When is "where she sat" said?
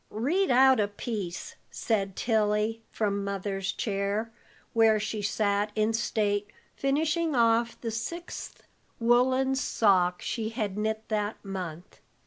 4.73-5.71